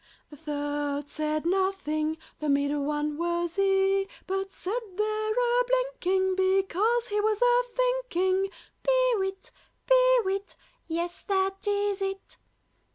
[0.31, 7.09] The third said nothing, (The middle one was he,) But sat there a blinking, Because
[7.09, 8.49] he was a thinking.
[8.81, 9.51] "Pee wit!
[9.85, 10.55] pee wit!
[10.87, 12.37] Yes, that is it!